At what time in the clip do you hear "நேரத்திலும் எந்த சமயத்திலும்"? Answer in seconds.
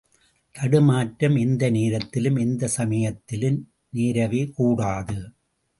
1.69-3.71